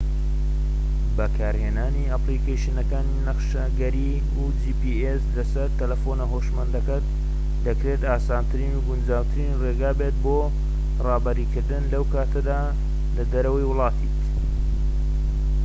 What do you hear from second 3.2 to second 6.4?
نەخشەگەری جی پی ئێس لە سەر تەلەفۆنە